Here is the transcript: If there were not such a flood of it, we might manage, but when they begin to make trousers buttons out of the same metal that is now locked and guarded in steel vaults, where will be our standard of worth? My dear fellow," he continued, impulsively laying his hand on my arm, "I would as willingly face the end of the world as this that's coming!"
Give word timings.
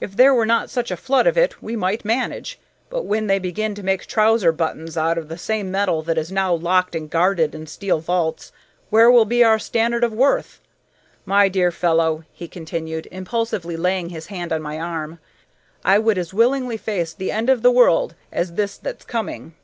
If 0.00 0.16
there 0.16 0.32
were 0.32 0.46
not 0.46 0.70
such 0.70 0.92
a 0.92 0.96
flood 0.96 1.26
of 1.26 1.36
it, 1.36 1.60
we 1.60 1.74
might 1.74 2.04
manage, 2.04 2.60
but 2.88 3.02
when 3.04 3.26
they 3.26 3.40
begin 3.40 3.74
to 3.74 3.82
make 3.82 4.06
trousers 4.06 4.54
buttons 4.54 4.96
out 4.96 5.18
of 5.18 5.26
the 5.26 5.36
same 5.36 5.72
metal 5.72 6.02
that 6.02 6.16
is 6.16 6.30
now 6.30 6.54
locked 6.54 6.94
and 6.94 7.10
guarded 7.10 7.52
in 7.52 7.66
steel 7.66 7.98
vaults, 7.98 8.52
where 8.90 9.10
will 9.10 9.24
be 9.24 9.42
our 9.42 9.58
standard 9.58 10.04
of 10.04 10.12
worth? 10.12 10.60
My 11.24 11.48
dear 11.48 11.72
fellow," 11.72 12.22
he 12.32 12.46
continued, 12.46 13.08
impulsively 13.10 13.76
laying 13.76 14.10
his 14.10 14.28
hand 14.28 14.52
on 14.52 14.62
my 14.62 14.78
arm, 14.78 15.18
"I 15.84 15.98
would 15.98 16.16
as 16.16 16.32
willingly 16.32 16.76
face 16.76 17.12
the 17.12 17.32
end 17.32 17.50
of 17.50 17.62
the 17.62 17.72
world 17.72 18.14
as 18.30 18.52
this 18.54 18.78
that's 18.78 19.04
coming!" 19.04 19.56